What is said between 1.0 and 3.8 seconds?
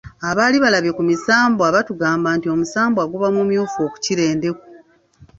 misambwa batugamba nti omusambwa guba mumyufu